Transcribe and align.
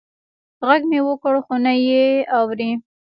غږ 0.67 0.81
مې 0.89 0.99
وکړ 1.07 1.33
خو 1.45 1.55
نه 1.65 1.73
یې 1.87 2.05
اږري 2.39 2.71